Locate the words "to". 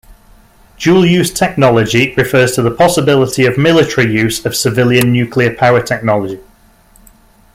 2.55-2.63